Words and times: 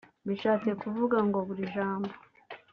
bishatse 0.27 0.69
kuvuga 0.81 1.17
ngo 1.27 1.37
“Buri 1.47 1.63
jambo 1.73 2.11